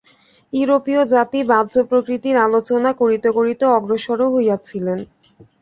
ইউরোপীয় 0.53 1.01
জাতি 1.13 1.39
বাহ্য 1.51 1.73
প্রকৃতির 1.89 2.35
আলোচনা 2.45 2.89
করিতে 3.01 3.29
করিতে 3.37 3.63
অগ্রসর 3.71 4.19
হইয়াছিলেন। 4.33 4.99